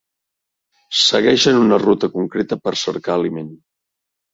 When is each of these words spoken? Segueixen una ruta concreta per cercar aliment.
Segueixen 1.01 1.61
una 1.67 1.81
ruta 1.85 2.13
concreta 2.19 2.61
per 2.67 2.77
cercar 2.89 3.23
aliment. 3.23 3.59